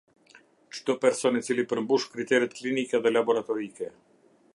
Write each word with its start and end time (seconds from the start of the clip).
Çdo 0.77 0.95
person 1.03 1.37
i 1.39 1.41
cili 1.49 1.65
përmbush 1.73 2.07
kriteret 2.15 2.57
klinike 2.61 3.03
dhe 3.05 3.13
laboratorike. 3.13 3.91